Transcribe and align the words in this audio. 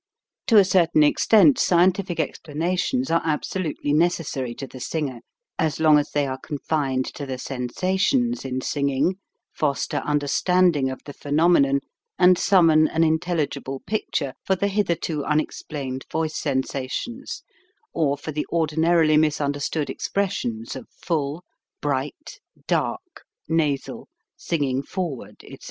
To 0.47 0.57
a 0.57 0.65
certain 0.65 1.03
extent 1.03 1.59
scientific 1.59 2.19
explanations 2.19 3.11
are 3.11 3.21
absolutely 3.23 3.93
necessary 3.93 4.55
to 4.55 4.65
the 4.65 4.79
singer 4.79 5.19
as 5.59 5.79
long 5.79 5.99
as 5.99 6.09
they 6.09 6.25
are 6.25 6.39
confined 6.39 7.05
to 7.13 7.27
the 7.27 7.37
sensations 7.37 8.43
in 8.43 8.61
sing 8.61 8.89
ing, 8.89 9.17
foster 9.53 9.97
understanding 9.97 10.89
of 10.89 11.01
the 11.05 11.13
phenomenon, 11.13 11.81
and 12.17 12.35
summon 12.39 12.87
an 12.87 13.03
intelligible 13.03 13.81
picture 13.85 14.33
for 14.43 14.55
the 14.55 14.69
hitherto 14.69 15.23
unexplained 15.23 16.07
voice 16.11 16.35
sensations, 16.35 17.43
or 17.93 18.17
for 18.17 18.31
the 18.31 18.47
ordinarily 18.51 19.17
misunderstood 19.17 19.87
expressions 19.87 20.75
of 20.75 20.87
"full," 20.89 21.43
"bright," 21.79 22.39
"dark," 22.65 23.21
"nasal," 23.47 24.07
"singing 24.35 24.81
forward," 24.81 25.35
etc. 25.43 25.57